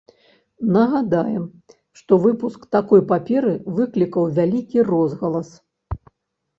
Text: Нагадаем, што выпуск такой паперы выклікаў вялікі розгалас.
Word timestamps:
Нагадаем, 0.77 1.43
што 2.01 2.13
выпуск 2.25 2.65
такой 2.79 3.05
паперы 3.13 3.55
выклікаў 3.79 4.23
вялікі 4.41 4.79
розгалас. 4.93 5.49